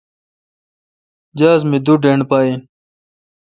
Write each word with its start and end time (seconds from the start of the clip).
جہاز 1.37 1.61
می 1.69 1.77
دو 1.85 1.93
ڈنڈ 2.03 2.21
پہ 2.29 2.37
این 2.41 2.59